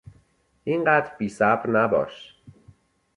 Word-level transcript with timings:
اینقدر 0.63 1.15
بیصبر 1.17 1.67
نباش! 1.69 2.35